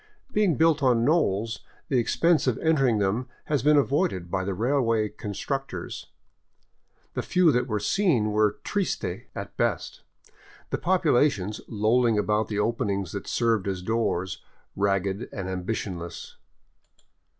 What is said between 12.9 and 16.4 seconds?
that serve as doors, ragged and ambitionless.